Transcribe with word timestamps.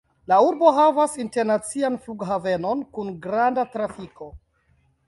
La 0.31 0.37
urbo 0.45 0.71
havas 0.77 1.13
internacian 1.25 1.99
flughavenon 2.07 2.83
kun 2.97 3.17
granda 3.29 3.69
trafiko. 3.77 4.35